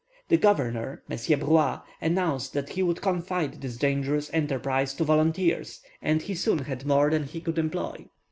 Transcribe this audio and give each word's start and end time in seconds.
The 0.29 0.37
governor, 0.37 1.03
Monsieur 1.07 1.37
Bruat, 1.37 1.83
announced 2.01 2.53
that 2.53 2.69
he 2.69 2.81
would 2.81 3.03
confide 3.03 3.61
this 3.61 3.77
dangerous 3.77 4.31
enterprise 4.33 4.95
to 4.95 5.03
volunteers, 5.03 5.79
and 6.01 6.23
he 6.23 6.33
soon 6.33 6.57
had 6.57 6.87
more 6.87 7.11
than 7.11 7.25
he 7.25 7.39
could 7.39 7.59
employ. 7.59 8.07